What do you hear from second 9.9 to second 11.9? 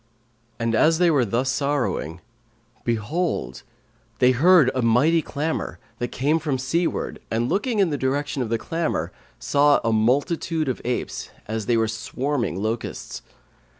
multitude of apes, as they were